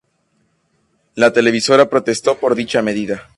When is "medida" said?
2.81-3.29